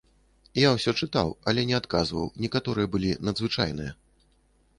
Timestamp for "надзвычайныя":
3.27-3.91